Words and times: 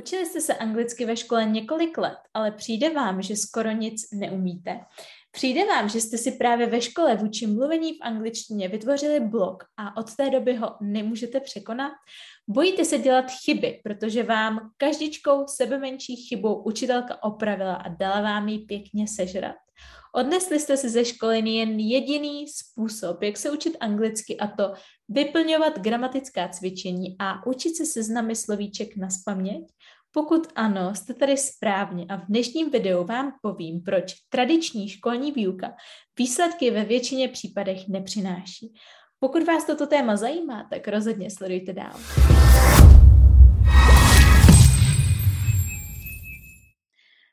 Učili 0.00 0.26
jste 0.26 0.40
se 0.40 0.54
anglicky 0.54 1.04
ve 1.04 1.16
škole 1.16 1.44
několik 1.44 1.98
let, 1.98 2.18
ale 2.34 2.50
přijde 2.50 2.90
vám, 2.90 3.22
že 3.22 3.36
skoro 3.36 3.70
nic 3.70 4.10
neumíte. 4.12 4.80
Přijde 5.30 5.64
vám, 5.66 5.88
že 5.88 6.00
jste 6.00 6.18
si 6.18 6.32
právě 6.32 6.66
ve 6.66 6.80
škole 6.80 7.16
vůči 7.16 7.46
mluvení 7.46 7.92
v 7.92 8.02
angličtině 8.02 8.68
vytvořili 8.68 9.20
blok 9.20 9.64
a 9.76 9.96
od 9.96 10.16
té 10.16 10.30
doby 10.30 10.56
ho 10.56 10.76
nemůžete 10.80 11.40
překonat? 11.40 11.92
Bojíte 12.48 12.84
se 12.84 12.98
dělat 12.98 13.24
chyby, 13.44 13.80
protože 13.84 14.22
vám 14.22 14.70
každičkou 14.76 15.46
sebe 15.46 15.78
menší 15.78 16.16
chybou 16.16 16.62
učitelka 16.62 17.22
opravila 17.22 17.74
a 17.74 17.88
dala 17.88 18.20
vám 18.20 18.48
ji 18.48 18.58
pěkně 18.58 19.08
sežrat. 19.08 19.56
Odnesli 20.14 20.60
jste 20.60 20.76
si 20.76 20.88
ze 20.88 21.04
školy 21.04 21.50
jen 21.50 21.80
jediný 21.80 22.48
způsob, 22.48 23.22
jak 23.22 23.36
se 23.36 23.50
učit 23.50 23.76
anglicky 23.80 24.36
a 24.36 24.46
to 24.46 24.72
vyplňovat 25.08 25.78
gramatická 25.78 26.48
cvičení 26.48 27.16
a 27.18 27.46
učit 27.46 27.76
se 27.76 27.86
seznamy 27.86 28.36
slovíček 28.36 28.96
na 28.96 29.10
spaměť? 29.10 29.62
Pokud 30.12 30.48
ano, 30.54 30.94
jste 30.94 31.14
tady 31.14 31.36
správně 31.36 32.06
a 32.08 32.16
v 32.16 32.26
dnešním 32.26 32.70
videu 32.70 33.04
vám 33.04 33.32
povím, 33.42 33.82
proč 33.82 34.14
tradiční 34.28 34.88
školní 34.88 35.32
výuka 35.32 35.74
výsledky 36.18 36.70
ve 36.70 36.84
většině 36.84 37.28
případech 37.28 37.88
nepřináší. 37.88 38.74
Pokud 39.18 39.42
vás 39.46 39.64
toto 39.64 39.86
téma 39.86 40.16
zajímá, 40.16 40.66
tak 40.70 40.88
rozhodně 40.88 41.30
sledujte 41.30 41.72
dál. 41.72 42.00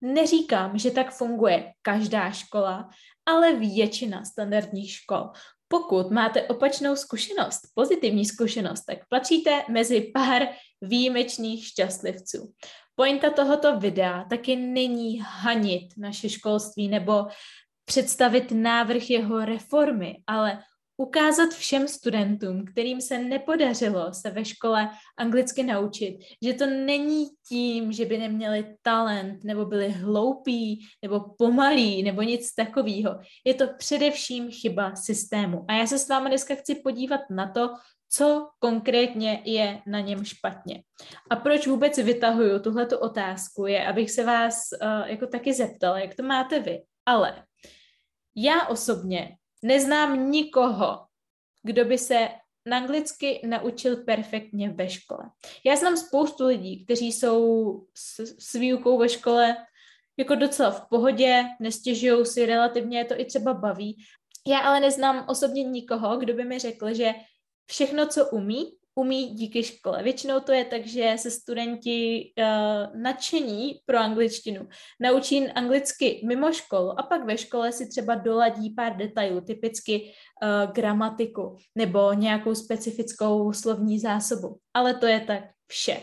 Neříkám, 0.00 0.78
že 0.78 0.90
tak 0.90 1.10
funguje 1.10 1.72
každá 1.82 2.30
škola, 2.30 2.88
ale 3.26 3.54
většina 3.54 4.24
standardních 4.24 4.92
škol. 4.92 5.30
Pokud 5.68 6.10
máte 6.10 6.42
opačnou 6.42 6.96
zkušenost, 6.96 7.60
pozitivní 7.74 8.24
zkušenost, 8.24 8.84
tak 8.84 8.98
patříte 9.08 9.62
mezi 9.68 10.00
pár 10.00 10.48
výjimečných 10.82 11.66
šťastlivců. 11.66 12.52
Pointa 12.94 13.30
tohoto 13.30 13.78
videa 13.78 14.24
taky 14.30 14.56
není 14.56 15.18
hanit 15.18 15.88
naše 15.96 16.28
školství 16.28 16.88
nebo 16.88 17.26
představit 17.84 18.52
návrh 18.52 19.10
jeho 19.10 19.44
reformy, 19.44 20.16
ale 20.26 20.62
ukázat 21.00 21.50
všem 21.54 21.88
studentům, 21.88 22.64
kterým 22.64 23.00
se 23.00 23.18
nepodařilo 23.18 24.14
se 24.14 24.30
ve 24.30 24.44
škole 24.44 24.90
anglicky 25.18 25.62
naučit, 25.62 26.18
že 26.42 26.54
to 26.54 26.66
není 26.66 27.26
tím, 27.48 27.92
že 27.92 28.04
by 28.04 28.18
neměli 28.18 28.76
talent, 28.82 29.44
nebo 29.44 29.64
byli 29.64 29.88
hloupí, 29.88 30.86
nebo 31.02 31.20
pomalí, 31.38 32.02
nebo 32.02 32.22
nic 32.22 32.54
takového. 32.54 33.20
Je 33.44 33.54
to 33.54 33.64
především 33.78 34.50
chyba 34.50 34.96
systému. 34.96 35.64
A 35.68 35.72
já 35.72 35.86
se 35.86 35.98
s 35.98 36.08
vámi 36.08 36.28
dneska 36.28 36.54
chci 36.54 36.74
podívat 36.74 37.20
na 37.30 37.52
to, 37.52 37.70
co 38.10 38.48
konkrétně 38.58 39.42
je 39.44 39.82
na 39.86 40.00
něm 40.00 40.24
špatně. 40.24 40.82
A 41.30 41.36
proč 41.36 41.66
vůbec 41.66 41.98
vytahuju 41.98 42.58
tuhleto 42.58 43.00
otázku, 43.00 43.66
je, 43.66 43.86
abych 43.86 44.10
se 44.10 44.24
vás 44.24 44.54
uh, 44.82 45.08
jako 45.08 45.26
taky 45.26 45.54
zeptala, 45.54 45.98
jak 45.98 46.14
to 46.14 46.22
máte 46.22 46.60
vy. 46.60 46.82
Ale 47.06 47.44
já 48.36 48.66
osobně 48.66 49.37
Neznám 49.62 50.30
nikoho, 50.30 51.06
kdo 51.62 51.84
by 51.84 51.98
se 51.98 52.28
na 52.66 52.76
anglicky 52.76 53.40
naučil 53.46 53.96
perfektně 53.96 54.70
ve 54.70 54.88
škole. 54.88 55.30
Já 55.64 55.76
znám 55.76 55.96
spoustu 55.96 56.46
lidí, 56.46 56.84
kteří 56.84 57.12
jsou 57.12 57.72
s, 57.94 58.20
s 58.38 58.52
výukou 58.52 58.98
ve 58.98 59.08
škole 59.08 59.56
jako 60.16 60.34
docela 60.34 60.70
v 60.70 60.88
pohodě, 60.88 61.44
nestěžují 61.60 62.26
si 62.26 62.46
relativně, 62.46 62.98
je 62.98 63.04
to 63.04 63.20
i 63.20 63.24
třeba 63.24 63.54
baví. 63.54 64.04
Já 64.46 64.58
ale 64.58 64.80
neznám 64.80 65.24
osobně 65.28 65.62
nikoho, 65.62 66.16
kdo 66.16 66.34
by 66.34 66.44
mi 66.44 66.58
řekl, 66.58 66.94
že 66.94 67.14
všechno, 67.66 68.06
co 68.06 68.30
umí, 68.30 68.77
umí 68.98 69.26
díky 69.34 69.62
škole. 69.62 70.02
Většinou 70.02 70.40
to 70.40 70.52
je 70.52 70.64
tak, 70.64 70.86
že 70.86 71.14
se 71.16 71.30
studenti 71.30 72.32
uh, 72.38 73.00
nadšení 73.02 73.80
pro 73.86 73.98
angličtinu 73.98 74.68
naučí 75.00 75.48
anglicky 75.48 76.20
mimo 76.26 76.52
školu 76.52 77.00
a 77.00 77.02
pak 77.02 77.24
ve 77.24 77.38
škole 77.38 77.72
si 77.72 77.88
třeba 77.88 78.14
doladí 78.14 78.70
pár 78.70 78.96
detailů, 78.96 79.40
typicky 79.40 80.02
uh, 80.02 80.72
gramatiku 80.72 81.56
nebo 81.74 82.12
nějakou 82.12 82.54
specifickou 82.54 83.52
slovní 83.52 83.98
zásobu. 83.98 84.56
Ale 84.74 84.94
to 84.94 85.06
je 85.06 85.20
tak 85.20 85.42
vše. 85.66 86.00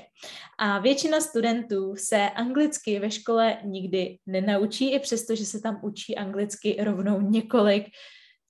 A 0.59 0.79
většina 0.79 1.21
studentů 1.21 1.95
se 1.95 2.29
anglicky 2.29 2.99
ve 2.99 3.11
škole 3.11 3.57
nikdy 3.63 4.17
nenaučí, 4.25 4.91
i 4.91 4.99
přesto, 4.99 5.35
že 5.35 5.45
se 5.45 5.61
tam 5.61 5.79
učí 5.83 6.15
anglicky 6.15 6.77
rovnou 6.79 7.21
několik 7.21 7.85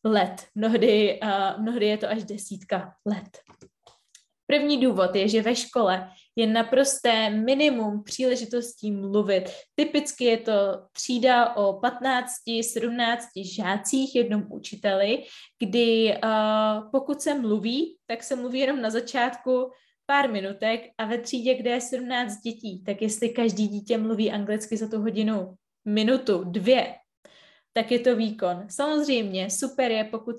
let. 0.04 0.46
Mnohdy, 0.56 1.20
uh, 1.24 1.62
mnohdy 1.62 1.86
je 1.86 1.98
to 1.98 2.10
až 2.10 2.24
desítka 2.24 2.94
let. 3.06 3.38
První 4.48 4.82
důvod 4.82 5.16
je, 5.16 5.28
že 5.28 5.42
ve 5.42 5.56
škole 5.56 6.10
je 6.36 6.48
naprosté 6.48 7.30
minimum 7.30 8.04
příležitostí 8.04 8.92
mluvit. 8.92 9.44
Typicky 9.76 10.24
je 10.24 10.38
to 10.38 10.52
třída 10.92 11.56
o 11.56 11.80
15-17 11.80 13.18
žácích, 13.56 14.16
jednom 14.16 14.44
učiteli, 14.50 15.24
kdy 15.60 16.18
uh, 16.24 16.92
pokud 16.92 17.22
se 17.22 17.34
mluví, 17.34 17.98
tak 18.08 18.24
se 18.24 18.36
mluví 18.36 18.60
jenom 18.60 18.82
na 18.82 18.90
začátku 18.90 19.72
pár 20.06 20.32
minutek 20.32 20.82
a 20.98 21.06
ve 21.06 21.18
třídě, 21.18 21.56
kde 21.56 21.70
je 21.70 21.82
17 21.82 22.42
dětí, 22.42 22.84
tak 22.84 23.02
jestli 23.02 23.30
každý 23.30 23.68
dítě 23.68 23.98
mluví 23.98 24.32
anglicky 24.32 24.78
za 24.78 24.88
tu 24.90 25.02
hodinu 25.02 25.56
minutu, 25.86 26.44
dvě, 26.44 26.96
tak 27.78 27.92
je 27.92 28.00
to 28.00 28.16
výkon. 28.16 28.66
Samozřejmě 28.70 29.50
super 29.50 29.92
je, 29.92 30.04
pokud, 30.04 30.36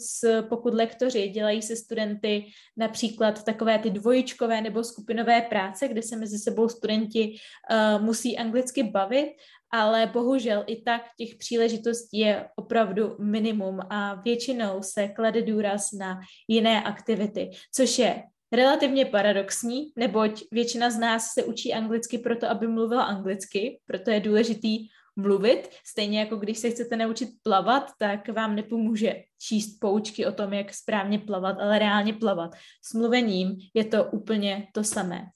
pokud 0.48 0.74
lektoři 0.74 1.28
dělají 1.28 1.62
se 1.62 1.76
studenty 1.76 2.44
například 2.76 3.44
takové 3.44 3.78
ty 3.78 3.90
dvojičkové 3.90 4.60
nebo 4.60 4.84
skupinové 4.84 5.40
práce, 5.42 5.88
kde 5.88 6.02
se 6.02 6.16
mezi 6.16 6.38
sebou 6.38 6.68
studenti 6.68 7.36
uh, 7.70 8.02
musí 8.02 8.38
anglicky 8.38 8.82
bavit, 8.82 9.36
ale 9.70 10.06
bohužel 10.06 10.64
i 10.66 10.82
tak 10.82 11.02
těch 11.18 11.34
příležitostí 11.34 12.18
je 12.18 12.48
opravdu 12.56 13.16
minimum 13.20 13.80
a 13.90 14.14
většinou 14.14 14.82
se 14.82 15.08
klade 15.08 15.42
důraz 15.42 15.92
na 15.92 16.20
jiné 16.48 16.82
aktivity, 16.82 17.50
což 17.74 17.98
je 17.98 18.22
relativně 18.52 19.04
paradoxní, 19.04 19.92
neboť 19.96 20.42
většina 20.52 20.90
z 20.90 20.98
nás 20.98 21.26
se 21.34 21.44
učí 21.44 21.74
anglicky 21.74 22.18
proto, 22.18 22.50
aby 22.50 22.68
mluvila 22.68 23.02
anglicky, 23.02 23.80
proto 23.86 24.10
je 24.10 24.20
důležitý 24.20 24.88
mluvit. 25.16 25.68
Stejně 25.86 26.20
jako 26.20 26.36
když 26.36 26.58
se 26.58 26.70
chcete 26.70 26.96
naučit 26.96 27.28
plavat, 27.42 27.90
tak 27.98 28.28
vám 28.28 28.56
nepomůže 28.56 29.14
číst 29.38 29.78
poučky 29.80 30.26
o 30.26 30.32
tom, 30.32 30.52
jak 30.52 30.74
správně 30.74 31.18
plavat, 31.18 31.56
ale 31.60 31.78
reálně 31.78 32.12
plavat. 32.12 32.50
S 32.90 32.94
mluvením 32.94 33.56
je 33.74 33.84
to 33.84 34.04
úplně 34.04 34.68
to 34.72 34.84
samé. 34.84 35.26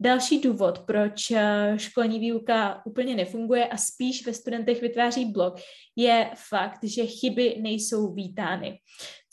Další 0.00 0.40
důvod, 0.40 0.78
proč 0.78 1.30
eh, 1.30 1.74
školní 1.76 2.18
výuka 2.18 2.82
úplně 2.86 3.14
nefunguje 3.14 3.68
a 3.68 3.76
spíš 3.76 4.26
ve 4.26 4.32
studentech 4.32 4.80
vytváří 4.80 5.24
blok, 5.24 5.54
je 5.96 6.30
fakt, 6.48 6.78
že 6.84 7.06
chyby 7.06 7.56
nejsou 7.62 8.14
vítány. 8.14 8.78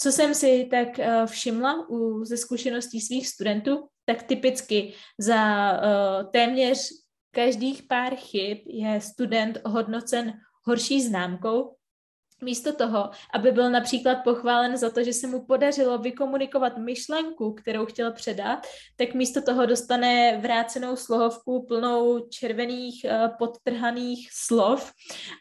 Co 0.01 0.11
jsem 0.11 0.35
si 0.35 0.67
tak 0.71 0.99
eh, 0.99 1.25
všimla 1.25 1.89
u, 1.89 2.25
ze 2.25 2.37
zkušeností 2.37 3.01
svých 3.01 3.27
studentů, 3.27 3.87
tak 4.05 4.23
typicky 4.23 4.93
za 5.19 5.71
uh, 5.71 6.31
téměř 6.31 6.89
každých 7.31 7.83
pár 7.83 8.15
chyb 8.15 8.57
je 8.65 9.01
student 9.01 9.57
ohodnocen 9.63 10.33
horší 10.65 11.01
známkou, 11.01 11.75
Místo 12.43 12.73
toho, 12.73 13.09
aby 13.33 13.51
byl 13.51 13.69
například 13.69 14.15
pochválen 14.15 14.77
za 14.77 14.89
to, 14.89 15.03
že 15.03 15.13
se 15.13 15.27
mu 15.27 15.45
podařilo 15.45 15.97
vykomunikovat 15.97 16.77
myšlenku, 16.77 17.53
kterou 17.53 17.85
chtěl 17.85 18.13
předat, 18.13 18.67
tak 18.95 19.13
místo 19.13 19.41
toho 19.41 19.65
dostane 19.65 20.37
vrácenou 20.37 20.95
slohovku 20.95 21.65
plnou 21.67 22.19
červených 22.19 23.05
eh, 23.05 23.29
podtrhaných 23.39 24.29
slov 24.31 24.91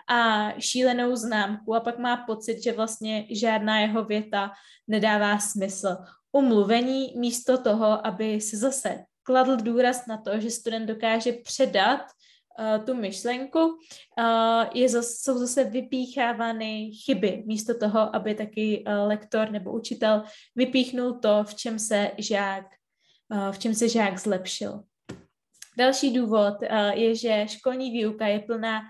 a 0.09 0.51
šílenou 0.59 1.17
známku 1.17 1.75
a 1.75 1.81
pak 1.81 1.99
má 1.99 2.17
pocit, 2.17 2.63
že 2.63 2.73
vlastně 2.73 3.27
žádná 3.31 3.81
jeho 3.81 4.05
věta 4.05 4.51
nedává 4.89 5.39
smysl. 5.39 5.97
Umluvení 6.33 7.15
místo 7.17 7.59
toho, 7.59 8.07
aby 8.07 8.41
se 8.41 8.57
zase 8.57 9.05
kladl 9.23 9.57
důraz 9.57 10.07
na 10.07 10.17
to, 10.17 10.41
že 10.41 10.51
student 10.51 10.87
dokáže 10.87 11.33
předat 11.33 12.01
uh, 12.01 12.85
tu 12.85 12.95
myšlenku, 12.95 13.59
uh, 13.59 13.75
je 14.75 14.89
zase, 14.89 15.13
jsou 15.19 15.39
zase 15.39 15.65
vypíchávány 15.65 16.91
chyby, 17.05 17.43
místo 17.47 17.79
toho, 17.79 18.17
aby 18.17 18.35
taky 18.35 18.85
uh, 18.87 19.09
lektor 19.09 19.51
nebo 19.51 19.73
učitel 19.73 20.23
vypíchnul 20.57 21.13
to, 21.13 21.45
v 21.45 21.55
čem 21.55 21.79
se 21.79 22.11
žák, 22.19 22.65
uh, 23.33 23.53
v 23.53 23.59
čem 23.59 23.75
se 23.75 23.89
žák 23.89 24.19
zlepšil. 24.19 24.81
Další 25.79 26.15
důvod 26.15 26.55
uh, 26.63 26.69
je, 26.93 27.15
že 27.15 27.45
školní 27.49 27.91
výuka 27.91 28.27
je 28.27 28.41
plná 28.41 28.81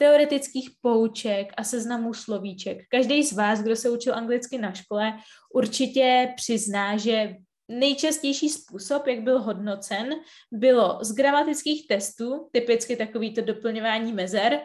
teoretických 0.00 0.70
pouček 0.80 1.52
a 1.56 1.64
seznamů 1.64 2.14
slovíček. 2.14 2.78
Každý 2.90 3.22
z 3.22 3.32
vás, 3.32 3.60
kdo 3.60 3.76
se 3.76 3.90
učil 3.90 4.14
anglicky 4.14 4.58
na 4.58 4.72
škole, 4.72 5.12
určitě 5.54 6.32
přizná, 6.36 6.96
že 6.96 7.36
nejčastější 7.70 8.48
způsob, 8.48 9.06
jak 9.06 9.20
byl 9.20 9.42
hodnocen, 9.42 10.14
bylo 10.52 10.98
z 11.02 11.12
gramatických 11.12 11.86
testů, 11.86 12.48
typicky 12.52 12.96
takovýto 12.96 13.40
doplňování 13.40 14.12
mezer, 14.12 14.60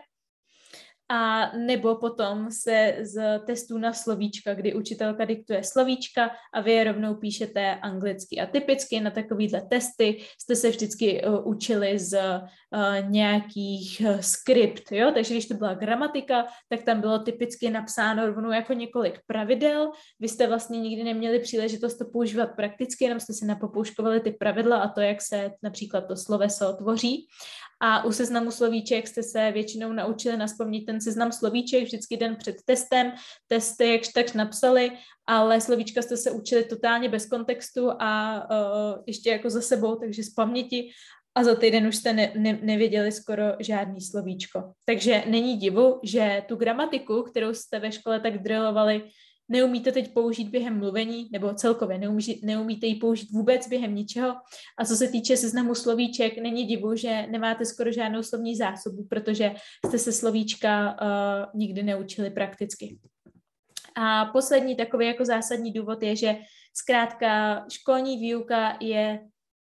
a 1.10 1.52
nebo 1.57 1.96
potom 1.96 2.52
se 2.52 2.98
z 3.02 3.40
testů 3.46 3.78
na 3.78 3.94
slovíčka, 3.94 4.54
kdy 4.54 4.74
učitelka 4.74 5.25
diktuje 5.25 5.63
slovíčka 5.63 6.31
a 6.54 6.62
vy 6.62 6.72
je 6.72 6.84
rovnou 6.84 7.16
píšete 7.16 7.75
anglicky. 7.75 8.40
A 8.40 8.46
typicky 8.46 9.00
na 9.00 9.12
takovýhle 9.12 9.62
testy 9.62 10.22
jste 10.42 10.56
se 10.56 10.69
vždycky 10.69 11.24
uh, 11.24 11.48
učili 11.48 12.00
z 12.00 12.13
uh, 12.22 13.10
nějakých 13.10 14.02
uh, 14.06 14.19
skript, 14.19 14.92
jo? 14.92 15.12
takže 15.13 15.34
když 15.34 15.48
to 15.48 15.54
byla 15.54 15.74
gramatika, 15.74 16.46
tak 16.69 16.84
tam 16.84 17.02
bylo 17.02 17.19
typicky 17.19 17.69
napsáno 17.69 18.25
rovnou 18.25 18.52
jako 18.52 18.74
několik 18.74 19.19
pravidel. 19.28 19.92
Vy 20.19 20.30
jste 20.30 20.48
vlastně 20.48 20.80
nikdy 20.80 21.04
neměli 21.04 21.40
příležitost 21.40 21.98
to 21.98 22.06
používat 22.06 22.50
prakticky, 22.56 23.06
jenom 23.06 23.19
jste 23.19 23.34
si 23.34 23.46
napopouškovali 23.46 24.19
ty 24.19 24.31
pravidla 24.31 24.78
a 24.78 24.88
to, 24.88 25.02
jak 25.02 25.22
se 25.22 25.52
například 25.63 26.02
to 26.02 26.18
sloveso 26.18 26.74
tvoří. 26.74 27.28
A 27.80 28.06
u 28.06 28.12
seznamu 28.12 28.51
slovíček 28.51 29.07
jste 29.07 29.24
se 29.24 29.51
většinou 29.51 29.94
naučili 29.94 30.38
naspomnit 30.38 30.86
ten 30.86 31.01
seznam 31.01 31.31
slovíček 31.31 31.83
vždycky 31.83 32.18
den 32.18 32.36
před 32.36 32.56
testem. 32.66 33.12
Testy 33.48 33.92
jakž 33.92 34.07
tak 34.07 34.36
napsali, 34.36 34.92
ale 35.27 35.62
slovíčka 35.62 36.01
jste 36.01 36.18
se 36.18 36.31
učili 36.31 36.63
totálně 36.63 37.10
bez 37.10 37.25
kontextu 37.25 37.92
a 38.00 38.42
uh, 38.50 39.04
ještě 39.07 39.30
jako 39.30 39.50
za 39.50 39.62
sebou, 39.62 39.95
takže 39.95 40.24
z 40.24 40.30
paměti 40.30 40.89
a 41.36 41.44
za 41.44 41.56
týden 41.56 41.88
už 41.88 41.95
jste 41.95 42.13
ne, 42.13 42.31
ne, 42.36 42.60
nevěděli 42.62 43.12
skoro 43.12 43.44
žádný 43.60 44.01
slovíčko. 44.01 44.74
Takže 44.86 45.24
není 45.28 45.57
divu, 45.57 46.00
že 46.04 46.44
tu 46.48 46.56
gramatiku, 46.56 47.24
kterou 47.24 47.54
jste 47.54 47.80
ve 47.80 47.92
škole 47.92 48.19
tak 48.19 48.44
drillovali, 48.44 49.04
neumíte 49.50 49.92
teď 49.92 50.13
použít 50.13 50.50
během 50.50 50.80
mluvení, 50.80 51.30
nebo 51.31 51.53
celkově 51.53 51.97
neumí, 51.97 52.42
neumíte 52.44 52.88
ji 52.88 52.95
použít 52.95 53.31
vůbec 53.31 53.68
během 53.68 53.95
ničeho. 53.95 54.36
A 54.77 54.86
co 54.86 54.95
se 54.95 55.07
týče 55.07 55.38
seznamu 55.38 55.75
slovíček, 55.75 56.38
není 56.38 56.65
divu, 56.65 56.95
že 56.95 57.27
nemáte 57.27 57.65
skoro 57.65 57.92
žádnou 57.92 58.24
slovní 58.24 58.56
zásobu, 58.56 59.06
protože 59.09 59.51
jste 59.86 60.00
se 60.00 60.12
slovíčka 60.12 60.97
uh, 61.01 61.59
nikdy 61.59 61.83
neučili 61.83 62.30
prakticky. 62.30 62.97
A 63.97 64.25
poslední 64.25 64.75
takový 64.75 65.07
jako 65.07 65.25
zásadní 65.25 65.74
důvod 65.74 66.03
je, 66.03 66.15
že 66.15 66.36
zkrátka 66.74 67.63
školní 67.71 68.18
výuka 68.18 68.77
je 68.81 69.19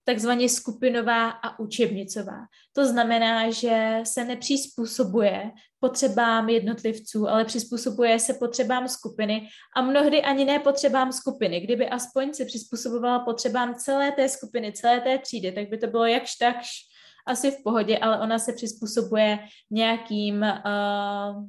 takzvaně 0.04 0.48
skupinová 0.48 1.30
a 1.30 1.58
učebnicová. 1.58 2.46
To 2.72 2.86
znamená, 2.86 3.50
že 3.50 4.00
se 4.04 4.24
nepřizpůsobuje 4.24 5.50
potřebám 5.80 6.48
jednotlivců, 6.48 7.28
ale 7.28 7.44
přizpůsobuje 7.44 8.18
se 8.18 8.34
potřebám 8.34 8.88
skupiny 8.88 9.48
a 9.76 9.82
mnohdy 9.82 10.22
ani 10.22 10.44
ne 10.44 10.58
potřebám 10.58 11.12
skupiny. 11.12 11.60
Kdyby 11.60 11.88
aspoň 11.88 12.34
se 12.34 12.44
přizpůsobovala 12.44 13.18
potřebám 13.18 13.74
celé 13.74 14.12
té 14.12 14.28
skupiny, 14.28 14.72
celé 14.72 15.00
té 15.00 15.18
třídy, 15.18 15.52
tak 15.52 15.68
by 15.68 15.78
to 15.78 15.86
bylo 15.86 16.06
jakž 16.06 16.36
takž 16.36 16.68
asi 17.26 17.50
v 17.50 17.62
pohodě, 17.64 17.98
ale 17.98 18.20
ona 18.20 18.38
se 18.38 18.52
přizpůsobuje 18.52 19.38
nějakým 19.70 20.42
uh, 20.42 21.44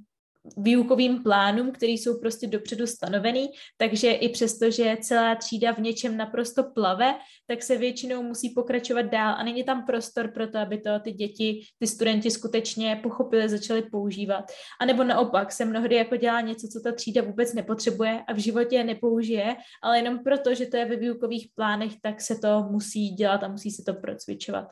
výukovým 0.57 1.23
plánům, 1.23 1.71
které 1.71 1.91
jsou 1.91 2.19
prostě 2.19 2.47
dopředu 2.47 2.87
stanovený, 2.87 3.49
takže 3.77 4.11
i 4.11 4.29
přesto, 4.29 4.71
že 4.71 4.97
celá 5.01 5.35
třída 5.35 5.71
v 5.71 5.79
něčem 5.79 6.17
naprosto 6.17 6.63
plave, 6.63 7.15
tak 7.47 7.63
se 7.63 7.77
většinou 7.77 8.23
musí 8.23 8.49
pokračovat 8.49 9.01
dál 9.01 9.35
a 9.37 9.43
není 9.43 9.63
tam 9.63 9.85
prostor 9.85 10.31
pro 10.31 10.47
to, 10.47 10.57
aby 10.57 10.77
to 10.77 10.89
ty 10.99 11.11
děti, 11.11 11.61
ty 11.79 11.87
studenti 11.87 12.31
skutečně 12.31 12.99
pochopili, 13.03 13.49
začali 13.49 13.81
používat. 13.81 14.45
A 14.81 14.85
nebo 14.85 15.03
naopak 15.03 15.51
se 15.51 15.65
mnohdy 15.65 15.95
jako 15.95 16.15
dělá 16.15 16.41
něco, 16.41 16.67
co 16.67 16.79
ta 16.79 16.91
třída 16.91 17.21
vůbec 17.21 17.53
nepotřebuje 17.53 18.23
a 18.27 18.33
v 18.33 18.37
životě 18.37 18.83
nepoužije, 18.83 19.55
ale 19.83 19.97
jenom 19.97 20.19
proto, 20.19 20.55
že 20.55 20.65
to 20.65 20.77
je 20.77 20.85
ve 20.85 20.95
výukových 20.95 21.47
plánech, 21.55 21.91
tak 22.01 22.21
se 22.21 22.35
to 22.35 22.67
musí 22.71 23.09
dělat 23.09 23.43
a 23.43 23.47
musí 23.47 23.71
se 23.71 23.83
to 23.85 23.93
procvičovat 23.93 24.67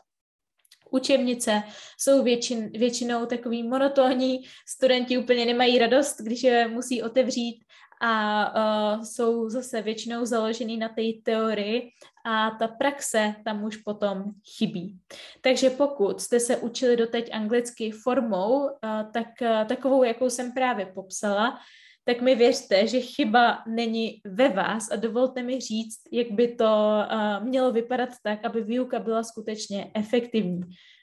učebnice 0.93 1.63
jsou 1.97 2.23
většin, 2.23 2.69
většinou 2.69 3.25
takový 3.25 3.63
monotónní, 3.63 4.39
studenti 4.67 5.17
úplně 5.17 5.45
nemají 5.45 5.79
radost, 5.79 6.21
když 6.21 6.43
je 6.43 6.67
musí 6.67 7.03
otevřít 7.03 7.63
a 8.01 8.95
uh, 8.95 9.03
jsou 9.03 9.49
zase 9.49 9.81
většinou 9.81 10.25
založený 10.25 10.77
na 10.77 10.89
té 10.89 11.01
teorii 11.23 11.89
a 12.25 12.51
ta 12.51 12.67
praxe 12.67 13.35
tam 13.45 13.63
už 13.63 13.77
potom 13.77 14.23
chybí. 14.57 14.99
Takže 15.41 15.69
pokud 15.69 16.21
jste 16.21 16.39
se 16.39 16.57
učili 16.57 16.97
doteď 16.97 17.29
anglicky 17.33 17.91
formou, 17.91 18.59
uh, 18.59 18.69
tak 19.13 19.27
uh, 19.41 19.67
takovou, 19.67 20.03
jakou 20.03 20.29
jsem 20.29 20.51
právě 20.51 20.85
popsala, 20.85 21.59
tak 22.05 22.21
mi 22.21 22.35
věřte, 22.35 22.88
že 22.88 23.00
chyba 23.00 23.63
není 23.67 24.21
ve 24.25 24.50
vás 24.50 24.91
a 24.91 24.95
dovolte 24.95 25.44
mi 25.44 25.59
říct, 25.59 26.00
jak 26.11 26.31
by 26.31 26.55
to 26.55 26.65
uh, 26.65 27.45
mělo 27.45 27.71
vypadat 27.71 28.09
tak, 28.23 28.45
aby 28.45 28.63
výuka 28.63 29.00
byla 29.00 29.23
skutečně 29.23 29.91
efektivní. 29.95 30.61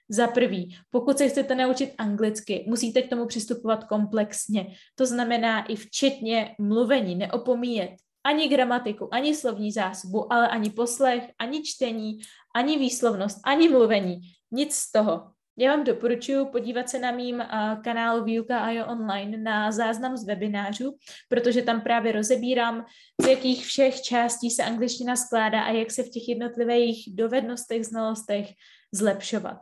Za 0.08 0.26
prvý, 0.26 0.76
pokud 0.90 1.18
se 1.18 1.28
chcete 1.28 1.54
naučit 1.54 1.94
anglicky, 1.98 2.64
musíte 2.68 3.02
k 3.02 3.10
tomu 3.10 3.26
přistupovat 3.26 3.84
komplexně. 3.84 4.66
To 4.94 5.06
znamená 5.06 5.64
i 5.66 5.76
včetně 5.76 6.54
mluvení, 6.58 7.14
neopomíjet 7.14 7.90
ani 8.24 8.48
gramatiku, 8.48 9.14
ani 9.14 9.34
slovní 9.34 9.72
zásobu, 9.72 10.32
ale 10.32 10.48
ani 10.48 10.70
poslech, 10.70 11.30
ani 11.38 11.62
čtení, 11.62 12.18
ani 12.54 12.78
výslovnost, 12.78 13.40
ani 13.44 13.68
mluvení. 13.68 14.20
Nic 14.50 14.74
z 14.74 14.92
toho. 14.92 15.30
Já 15.60 15.76
vám 15.76 15.84
doporučuji 15.84 16.46
podívat 16.46 16.88
se 16.88 16.98
na 16.98 17.10
mým 17.10 17.36
uh, 17.36 17.82
kanálu 17.82 18.24
Výuka 18.24 18.70
jo 18.70 18.86
online 18.86 19.38
na 19.38 19.72
záznam 19.72 20.16
z 20.16 20.24
webinářů, 20.24 20.96
protože 21.28 21.62
tam 21.62 21.80
právě 21.80 22.12
rozebírám, 22.12 22.84
z 23.22 23.26
jakých 23.26 23.66
všech 23.66 24.02
částí 24.02 24.50
se 24.50 24.62
angličtina 24.62 25.16
skládá 25.16 25.62
a 25.62 25.70
jak 25.70 25.90
se 25.90 26.02
v 26.02 26.10
těch 26.10 26.28
jednotlivých 26.28 27.08
dovednostech, 27.14 27.86
znalostech 27.86 28.46
zlepšovat. 28.92 29.56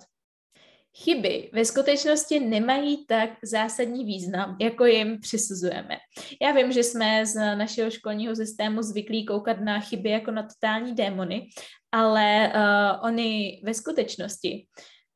Chyby 0.96 1.50
ve 1.52 1.64
skutečnosti 1.64 2.40
nemají 2.40 3.06
tak 3.06 3.30
zásadní 3.44 4.04
význam, 4.04 4.56
jako 4.60 4.84
jim 4.84 5.20
přisuzujeme. 5.20 5.96
Já 6.42 6.52
vím, 6.52 6.72
že 6.72 6.82
jsme 6.82 7.26
z 7.26 7.34
našeho 7.34 7.90
školního 7.90 8.36
systému 8.36 8.82
zvyklí 8.82 9.26
koukat 9.26 9.60
na 9.60 9.80
chyby 9.80 10.10
jako 10.10 10.30
na 10.30 10.42
totální 10.42 10.94
démony, 10.94 11.48
ale 11.92 12.52
uh, 12.54 13.06
oni 13.06 13.60
ve 13.64 13.74
skutečnosti 13.74 14.66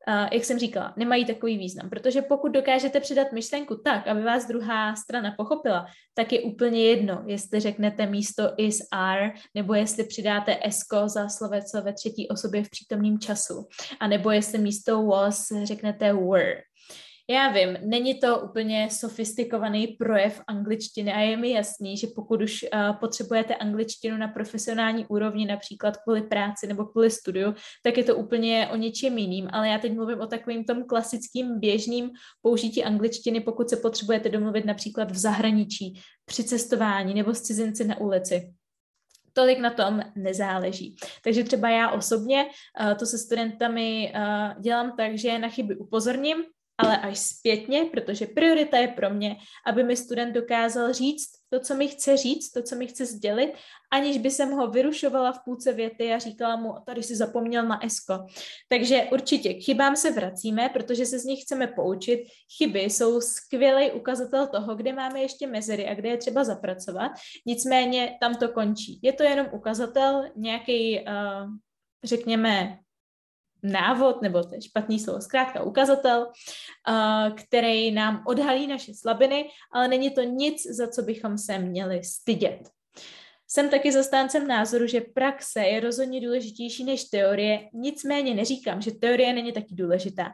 jak 0.08 0.44
jsem 0.44 0.58
říkala, 0.58 0.94
nemají 0.96 1.24
takový 1.24 1.58
význam, 1.58 1.90
protože 1.90 2.22
pokud 2.22 2.52
dokážete 2.52 3.00
předat 3.00 3.32
myšlenku 3.32 3.76
tak, 3.84 4.08
aby 4.08 4.22
vás 4.22 4.46
druhá 4.46 4.96
strana 4.96 5.34
pochopila, 5.36 5.86
tak 6.14 6.32
je 6.32 6.40
úplně 6.40 6.84
jedno, 6.84 7.22
jestli 7.26 7.60
řeknete 7.60 8.06
místo 8.06 8.54
is 8.56 8.78
are, 8.92 9.32
nebo 9.54 9.74
jestli 9.74 10.04
přidáte 10.04 10.58
esko 10.62 11.08
za 11.08 11.28
sloveco 11.28 11.82
ve 11.82 11.92
třetí 11.92 12.28
osobě 12.28 12.64
v 12.64 12.70
přítomném 12.70 13.18
času, 13.18 13.66
a 14.00 14.06
nebo 14.06 14.30
jestli 14.30 14.58
místo 14.58 15.06
was 15.06 15.48
řeknete 15.62 16.12
were. 16.12 16.62
Já 17.32 17.48
vím, 17.48 17.76
není 17.84 18.14
to 18.14 18.40
úplně 18.40 18.88
sofistikovaný 18.90 19.86
projev 19.86 20.40
angličtiny 20.46 21.12
a 21.12 21.20
je 21.20 21.36
mi 21.36 21.50
jasný, 21.50 21.96
že 21.96 22.06
pokud 22.14 22.42
už 22.42 22.62
uh, 22.62 22.96
potřebujete 22.96 23.54
angličtinu 23.54 24.16
na 24.16 24.28
profesionální 24.28 25.06
úrovni, 25.06 25.46
například 25.46 25.96
kvůli 25.96 26.22
práci 26.22 26.66
nebo 26.66 26.84
kvůli 26.84 27.10
studiu, 27.10 27.54
tak 27.82 27.96
je 27.96 28.04
to 28.04 28.16
úplně 28.16 28.68
o 28.72 28.76
něčem 28.76 29.18
jiným, 29.18 29.48
ale 29.52 29.68
já 29.68 29.78
teď 29.78 29.92
mluvím 29.92 30.20
o 30.20 30.26
takovým 30.26 30.64
tom 30.64 30.84
klasickým 30.84 31.60
běžným 31.60 32.10
použití 32.42 32.84
angličtiny, 32.84 33.40
pokud 33.40 33.70
se 33.70 33.76
potřebujete 33.76 34.28
domluvit 34.28 34.64
například 34.64 35.10
v 35.10 35.16
zahraničí, 35.16 36.00
při 36.24 36.44
cestování 36.44 37.14
nebo 37.14 37.34
s 37.34 37.40
cizinci 37.40 37.84
na 37.84 38.00
ulici 38.00 38.52
tolik 39.32 39.58
na 39.58 39.70
tom 39.70 40.00
nezáleží. 40.16 40.96
Takže 41.24 41.44
třeba 41.44 41.70
já 41.70 41.90
osobně 41.90 42.46
uh, 42.46 42.94
to 42.94 43.06
se 43.06 43.18
studentami 43.18 44.12
uh, 44.16 44.62
dělám 44.62 44.96
tak, 44.96 45.18
že 45.18 45.38
na 45.38 45.48
chyby 45.48 45.76
upozorním, 45.76 46.36
ale 46.82 46.98
až 46.98 47.18
zpětně, 47.18 47.84
protože 47.84 48.26
priorita 48.26 48.78
je 48.78 48.88
pro 48.88 49.10
mě, 49.10 49.36
aby 49.66 49.84
mi 49.84 49.96
student 49.96 50.34
dokázal 50.34 50.92
říct 50.92 51.42
to, 51.52 51.60
co 51.60 51.74
mi 51.74 51.88
chce 51.88 52.16
říct, 52.16 52.50
to, 52.50 52.62
co 52.62 52.76
mi 52.76 52.86
chce 52.86 53.06
sdělit, 53.06 53.52
aniž 53.92 54.18
by 54.18 54.30
jsem 54.30 54.50
ho 54.50 54.70
vyrušovala 54.70 55.32
v 55.32 55.44
půlce 55.44 55.72
věty 55.72 56.12
a 56.12 56.18
říkala 56.18 56.56
mu, 56.56 56.74
tady 56.86 57.02
si 57.02 57.16
zapomněl 57.16 57.66
na 57.68 57.84
esko. 57.84 58.26
Takže 58.68 59.08
určitě 59.12 59.54
k 59.54 59.64
chybám 59.64 59.96
se 59.96 60.10
vracíme, 60.10 60.68
protože 60.68 61.06
se 61.06 61.18
z 61.18 61.24
nich 61.24 61.42
chceme 61.42 61.66
poučit. 61.66 62.20
Chyby 62.58 62.80
jsou 62.80 63.20
skvělý 63.20 63.90
ukazatel 63.90 64.46
toho, 64.46 64.74
kde 64.74 64.92
máme 64.92 65.20
ještě 65.20 65.46
mezery 65.46 65.88
a 65.88 65.94
kde 65.94 66.08
je 66.08 66.16
třeba 66.16 66.44
zapracovat. 66.44 67.12
Nicméně 67.46 68.16
tam 68.20 68.34
to 68.34 68.48
končí. 68.48 69.00
Je 69.02 69.12
to 69.12 69.22
jenom 69.22 69.46
ukazatel, 69.52 70.24
nějaký, 70.36 71.00
uh, 71.00 71.50
řekněme, 72.04 72.78
návod, 73.62 74.22
nebo 74.22 74.44
to 74.44 74.54
je 74.54 74.62
špatný 74.62 75.00
slovo, 75.00 75.20
zkrátka 75.20 75.62
ukazatel, 75.62 76.26
který 77.34 77.90
nám 77.90 78.22
odhalí 78.26 78.66
naše 78.66 78.94
slabiny, 78.94 79.44
ale 79.72 79.88
není 79.88 80.10
to 80.10 80.22
nic, 80.22 80.66
za 80.66 80.88
co 80.88 81.02
bychom 81.02 81.38
se 81.38 81.58
měli 81.58 82.04
stydět. 82.04 82.68
Jsem 83.48 83.68
taky 83.68 83.92
zastáncem 83.92 84.46
názoru, 84.46 84.86
že 84.86 85.00
praxe 85.00 85.60
je 85.60 85.80
rozhodně 85.80 86.20
důležitější 86.20 86.84
než 86.84 87.04
teorie, 87.04 87.68
nicméně 87.74 88.34
neříkám, 88.34 88.80
že 88.80 88.90
teorie 88.90 89.32
není 89.32 89.52
taky 89.52 89.74
důležitá. 89.74 90.32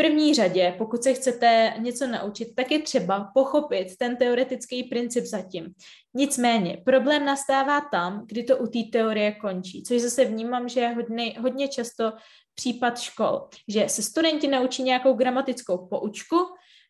První 0.00 0.34
řadě, 0.34 0.74
pokud 0.78 1.02
se 1.02 1.14
chcete 1.14 1.74
něco 1.78 2.06
naučit, 2.06 2.54
tak 2.54 2.70
je 2.70 2.78
třeba 2.78 3.30
pochopit 3.34 3.96
ten 3.96 4.16
teoretický 4.16 4.84
princip 4.84 5.24
zatím. 5.24 5.74
Nicméně, 6.14 6.82
problém 6.84 7.24
nastává 7.24 7.80
tam, 7.80 8.24
kdy 8.26 8.42
to 8.42 8.56
u 8.56 8.66
té 8.66 8.78
teorie 8.92 9.32
končí, 9.32 9.82
což 9.82 10.00
zase 10.00 10.24
vnímám, 10.24 10.68
že 10.68 10.80
je 10.80 10.88
hodně, 10.88 11.34
hodně 11.40 11.68
často 11.68 12.12
případ 12.54 13.00
škol, 13.00 13.48
že 13.68 13.88
se 13.88 14.02
studenti 14.02 14.48
naučí 14.48 14.82
nějakou 14.82 15.12
gramatickou 15.12 15.86
poučku, 15.86 16.36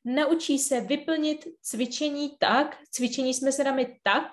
naučí 0.04 0.58
se 0.58 0.80
vyplnit 0.80 1.44
cvičení 1.62 2.30
tak, 2.38 2.76
cvičení 2.90 3.34
jsme 3.34 3.52
se 3.52 3.64
nami 3.64 3.96
tak, 4.02 4.24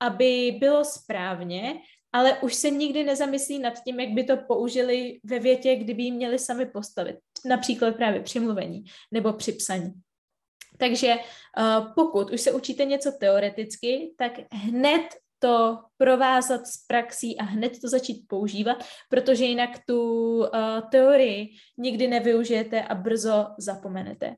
aby 0.00 0.56
bylo 0.60 0.84
správně, 0.84 1.74
ale 2.12 2.38
už 2.38 2.54
se 2.54 2.70
nikdy 2.70 3.04
nezamyslí 3.04 3.58
nad 3.58 3.74
tím, 3.84 4.00
jak 4.00 4.10
by 4.10 4.24
to 4.24 4.36
použili 4.36 5.20
ve 5.24 5.38
větě, 5.38 5.76
kdyby 5.76 6.02
ji 6.02 6.12
měli 6.12 6.38
sami 6.38 6.66
postavit. 6.66 7.16
Například 7.44 7.96
právě 7.96 8.20
při 8.20 8.40
mluvení 8.40 8.84
nebo 9.10 9.32
při 9.32 9.52
psaní. 9.52 9.92
Takže 10.78 11.14
uh, 11.14 11.94
pokud 11.94 12.30
už 12.30 12.40
se 12.40 12.52
učíte 12.52 12.84
něco 12.84 13.12
teoreticky, 13.20 14.14
tak 14.18 14.32
hned 14.52 15.02
to 15.38 15.78
provázat 15.96 16.66
s 16.66 16.86
praxí 16.86 17.38
a 17.38 17.44
hned 17.44 17.80
to 17.80 17.88
začít 17.88 18.24
používat, 18.28 18.84
protože 19.08 19.44
jinak 19.44 19.70
tu 19.86 20.38
uh, 20.38 20.46
teorii 20.90 21.48
nikdy 21.78 22.08
nevyužijete 22.08 22.82
a 22.82 22.94
brzo 22.94 23.46
zapomenete. 23.58 24.34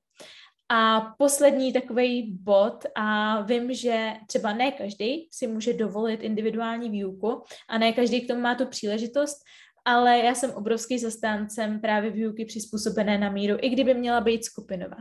A 0.68 1.00
poslední 1.18 1.73
takový 1.73 2.38
bod, 2.42 2.84
a 2.94 3.40
vím, 3.40 3.75
že 3.75 4.12
třeba 4.26 4.52
ne 4.52 4.73
každý 4.73 5.28
si 5.32 5.46
může 5.46 5.73
dovolit 5.73 6.23
individuální 6.23 6.90
výuku 6.90 7.42
a 7.68 7.78
ne 7.78 7.92
každý 7.92 8.20
k 8.20 8.28
tomu 8.28 8.40
má 8.40 8.54
tu 8.54 8.66
příležitost, 8.66 9.37
ale 9.84 10.18
já 10.18 10.34
jsem 10.34 10.50
obrovský 10.50 10.98
zastáncem 10.98 11.80
právě 11.80 12.10
výuky 12.10 12.44
přizpůsobené 12.44 13.18
na 13.18 13.30
míru, 13.30 13.56
i 13.60 13.68
kdyby 13.68 13.94
měla 13.94 14.20
být 14.20 14.44
skupinová. 14.44 14.96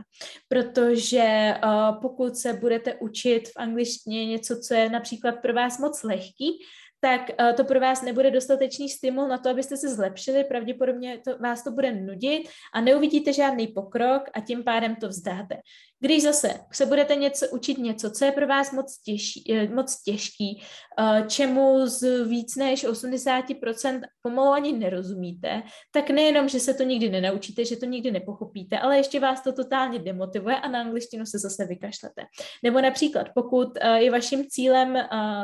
Protože 0.48 1.54
uh, 1.64 2.00
pokud 2.00 2.36
se 2.36 2.52
budete 2.52 2.94
učit 2.94 3.48
v 3.48 3.56
angličtině 3.56 4.26
něco, 4.26 4.56
co 4.56 4.74
je 4.74 4.90
například 4.90 5.32
pro 5.32 5.54
vás 5.54 5.78
moc 5.78 6.02
lehký, 6.02 6.58
tak 7.00 7.20
uh, 7.40 7.52
to 7.56 7.64
pro 7.64 7.80
vás 7.80 8.02
nebude 8.02 8.30
dostatečný 8.30 8.88
stimul 8.88 9.28
na 9.28 9.38
to, 9.38 9.50
abyste 9.50 9.76
se 9.76 9.94
zlepšili, 9.94 10.44
pravděpodobně 10.44 11.20
to, 11.24 11.38
vás 11.38 11.64
to 11.64 11.70
bude 11.70 11.92
nudit 11.92 12.42
a 12.74 12.80
neuvidíte 12.80 13.32
žádný 13.32 13.66
pokrok 13.66 14.22
a 14.34 14.40
tím 14.40 14.64
pádem 14.64 14.96
to 14.96 15.08
vzdáte. 15.08 15.56
Když 16.04 16.22
zase 16.22 16.60
se 16.72 16.86
budete 16.86 17.16
něco 17.16 17.48
učit 17.48 17.78
něco, 17.78 18.10
co 18.10 18.24
je 18.24 18.32
pro 18.32 18.46
vás 18.46 18.72
moc, 18.72 18.98
těžší, 18.98 19.52
eh, 19.52 19.68
moc 19.68 20.02
těžký, 20.02 20.62
eh, 20.98 21.24
čemu 21.28 21.86
z 21.86 22.24
víc 22.24 22.56
než 22.56 22.84
80% 22.84 24.00
pomalu 24.22 24.50
ani 24.50 24.72
nerozumíte, 24.72 25.62
tak 25.92 26.10
nejenom, 26.10 26.48
že 26.48 26.60
se 26.60 26.74
to 26.74 26.82
nikdy 26.82 27.10
nenaučíte, 27.10 27.64
že 27.64 27.76
to 27.76 27.86
nikdy 27.86 28.10
nepochopíte, 28.10 28.78
ale 28.78 28.96
ještě 28.96 29.20
vás 29.20 29.42
to 29.42 29.52
totálně 29.52 29.98
demotivuje 29.98 30.56
a 30.56 30.68
na 30.68 30.80
angličtinu 30.80 31.26
se 31.26 31.38
zase 31.38 31.66
vykašlete. 31.66 32.22
Nebo 32.62 32.80
například, 32.80 33.28
pokud 33.34 33.68
eh, 33.80 34.00
je 34.00 34.10
vaším 34.10 34.44
cílem 34.48 34.96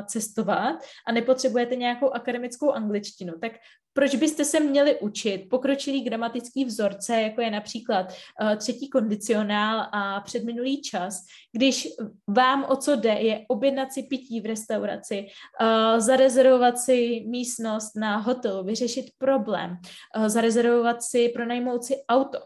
cestovat 0.07 0.77
a 1.07 1.13
nepotřebujete 1.13 1.77
nějakou 1.77 2.11
akademickou 2.11 2.71
angličtinu, 2.71 3.33
tak 3.41 3.53
proč 3.93 4.15
byste 4.15 4.45
se 4.45 4.61
měli 4.61 5.01
učit 5.01 5.49
pokročilý 5.51 6.01
gramatický 6.01 6.65
vzorce, 6.65 7.23
jako 7.23 7.41
je 7.41 7.51
například 7.51 8.07
uh, 8.43 8.55
třetí 8.57 8.91
kondicionál 8.91 9.89
a 9.93 10.21
předminulý 10.21 10.83
čas, 10.83 11.25
když 11.53 11.89
vám 12.29 12.67
o 12.69 12.77
co 12.77 12.97
jde, 12.97 13.11
je 13.11 13.45
objednat 13.49 13.93
si 13.93 14.03
pití 14.03 14.41
v 14.41 14.47
restauraci, 14.47 15.27
uh, 15.61 16.01
zarezervovat 16.01 16.79
si 16.79 17.25
místnost 17.27 17.97
na 17.97 18.17
hotelu, 18.17 18.65
vyřešit 18.65 19.07
problém, 19.19 19.79
uh, 20.17 20.29
zarezervovat 20.29 21.03
si, 21.03 21.29
pronajmout 21.29 21.85
si 21.85 21.95
auto. 22.09 22.39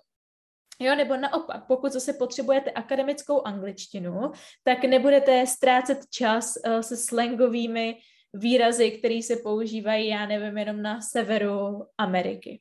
Jo, 0.81 0.95
nebo 0.95 1.17
naopak, 1.17 1.67
pokud 1.67 1.93
zase 1.93 2.13
potřebujete 2.13 2.71
akademickou 2.71 3.43
angličtinu, 3.43 4.31
tak 4.65 4.85
nebudete 4.85 5.47
ztrácet 5.47 5.99
čas 6.11 6.55
uh, 6.57 6.81
se 6.81 6.97
slangovými 6.97 7.97
výrazy, 8.35 8.91
které 8.91 9.21
se 9.23 9.37
používají, 9.37 10.09
já 10.09 10.27
nevím, 10.27 10.59
jenom 10.59 10.83
na 10.83 11.01
severu 11.01 11.85
Ameriky. 11.99 12.61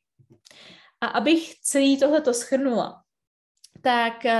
A 1.01 1.07
abych 1.07 1.59
celý 1.61 1.99
tohleto 1.99 2.33
schrnula, 2.33 3.01
tak 3.81 4.13
uh, 4.25 4.31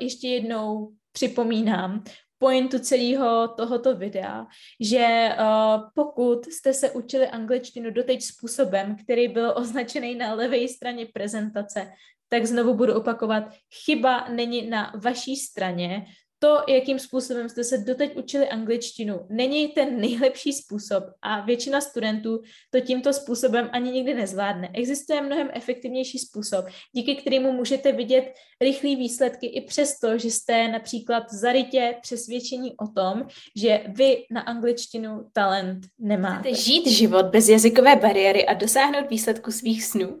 ještě 0.00 0.28
jednou 0.28 0.92
připomínám 1.12 2.04
pointu 2.38 2.78
celého 2.78 3.48
tohoto 3.48 3.96
videa, 3.96 4.46
že 4.80 5.28
uh, 5.38 5.90
pokud 5.94 6.46
jste 6.46 6.72
se 6.74 6.90
učili 6.90 7.28
angličtinu 7.28 7.90
doteď 7.90 8.22
způsobem, 8.22 8.96
který 9.04 9.28
byl 9.28 9.52
označený 9.56 10.14
na 10.14 10.34
levé 10.34 10.68
straně 10.68 11.06
prezentace, 11.14 11.92
tak 12.28 12.46
znovu 12.46 12.74
budu 12.74 12.94
opakovat, 12.94 13.44
chyba 13.84 14.28
není 14.28 14.70
na 14.70 14.92
vaší 15.04 15.36
straně, 15.36 16.06
to, 16.42 16.58
jakým 16.68 16.98
způsobem 16.98 17.48
jste 17.48 17.64
se 17.64 17.78
doteď 17.78 18.16
učili 18.16 18.48
angličtinu, 18.48 19.20
není 19.28 19.68
ten 19.68 20.00
nejlepší 20.00 20.52
způsob 20.52 21.04
a 21.22 21.40
většina 21.40 21.80
studentů 21.80 22.42
to 22.70 22.80
tímto 22.80 23.12
způsobem 23.12 23.70
ani 23.72 23.92
nikdy 23.92 24.14
nezvládne. 24.14 24.70
Existuje 24.74 25.22
mnohem 25.22 25.48
efektivnější 25.52 26.18
způsob, 26.18 26.64
díky 26.92 27.14
kterému 27.14 27.52
můžete 27.52 27.92
vidět 27.92 28.24
rychlé 28.60 28.96
výsledky 28.96 29.46
i 29.46 29.60
přesto, 29.60 30.18
že 30.18 30.30
jste 30.30 30.68
například 30.68 31.32
zarytě 31.32 31.94
přesvědčení 32.02 32.76
o 32.76 32.86
tom, 32.86 33.22
že 33.56 33.80
vy 33.88 34.24
na 34.30 34.40
angličtinu 34.40 35.28
talent 35.32 35.86
nemáte. 35.98 36.48
Chcete 36.48 36.62
žít 36.62 36.86
život 36.86 37.26
bez 37.26 37.48
jazykové 37.48 37.96
bariéry 37.96 38.46
a 38.46 38.54
dosáhnout 38.54 39.10
výsledku 39.10 39.50
svých 39.50 39.84
snů? 39.84 40.20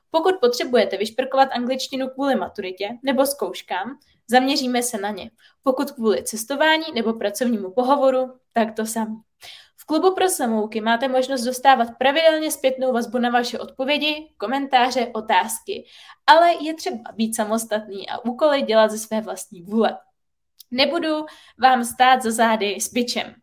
Pokud 0.11 0.35
potřebujete 0.41 0.97
vyšperkovat 0.97 1.49
angličtinu 1.51 2.09
kvůli 2.09 2.35
maturitě 2.35 2.89
nebo 3.03 3.25
zkouškám, 3.25 3.97
Zaměříme 4.31 4.83
se 4.83 4.97
na 4.97 5.09
ně. 5.09 5.31
Pokud 5.63 5.91
kvůli 5.91 6.23
cestování 6.23 6.83
nebo 6.95 7.13
pracovnímu 7.13 7.71
pohovoru, 7.71 8.33
tak 8.53 8.75
to 8.75 8.85
samé. 8.85 9.15
V 9.77 9.85
klubu 9.85 10.15
pro 10.15 10.29
samouky 10.29 10.81
máte 10.81 11.07
možnost 11.07 11.43
dostávat 11.43 11.87
pravidelně 11.97 12.51
zpětnou 12.51 12.93
vazbu 12.93 13.17
na 13.17 13.29
vaše 13.29 13.59
odpovědi, 13.59 14.33
komentáře, 14.37 15.07
otázky, 15.13 15.85
ale 16.27 16.53
je 16.61 16.73
třeba 16.73 17.11
být 17.15 17.35
samostatný 17.35 18.09
a 18.09 18.25
úkoly 18.25 18.61
dělat 18.61 18.91
ze 18.91 18.97
své 18.97 19.21
vlastní 19.21 19.61
vůle. 19.61 19.97
Nebudu 20.71 21.25
vám 21.59 21.85
stát 21.85 22.23
za 22.23 22.31
zády 22.31 22.75
s 22.75 22.93
bičem. 22.93 23.35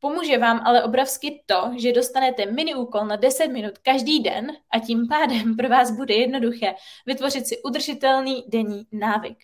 Pomůže 0.00 0.38
vám 0.38 0.60
ale 0.64 0.82
obrovsky 0.84 1.42
to, 1.46 1.70
že 1.76 1.92
dostanete 1.92 2.46
mini 2.46 2.74
úkol 2.74 3.06
na 3.06 3.16
10 3.16 3.48
minut 3.48 3.78
každý 3.78 4.20
den 4.20 4.52
a 4.72 4.78
tím 4.78 5.08
pádem 5.08 5.56
pro 5.56 5.68
vás 5.68 5.90
bude 5.90 6.14
jednoduché 6.14 6.74
vytvořit 7.06 7.46
si 7.46 7.62
udržitelný 7.62 8.44
denní 8.48 8.86
návyk. 8.92 9.38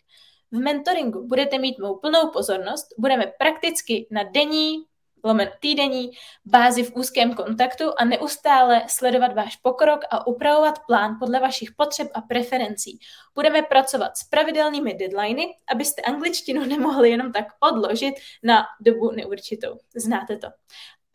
V 0.53 0.59
mentoringu 0.59 1.27
budete 1.27 1.59
mít 1.59 1.79
mou 1.79 1.97
plnou 1.99 2.31
pozornost, 2.33 2.87
budeme 2.99 3.33
prakticky 3.39 4.07
na 4.11 4.23
denní, 4.23 4.85
lomen 5.25 5.51
týdenní 5.61 6.11
bázi 6.45 6.83
v 6.83 6.97
úzkém 6.97 7.35
kontaktu 7.35 7.85
a 7.99 8.05
neustále 8.05 8.83
sledovat 8.89 9.35
váš 9.35 9.57
pokrok 9.57 10.01
a 10.11 10.27
upravovat 10.27 10.79
plán 10.87 11.17
podle 11.19 11.41
vašich 11.41 11.73
potřeb 11.77 12.09
a 12.15 12.21
preferencí. 12.21 12.99
Budeme 13.35 13.63
pracovat 13.63 14.17
s 14.17 14.25
pravidelnými 14.25 14.95
deadliny, 14.95 15.47
abyste 15.73 16.03
angličtinu 16.03 16.65
nemohli 16.67 17.11
jenom 17.11 17.33
tak 17.33 17.47
odložit 17.61 18.15
na 18.43 18.65
dobu 18.81 19.11
neurčitou. 19.11 19.79
Znáte 19.97 20.37
to 20.37 20.49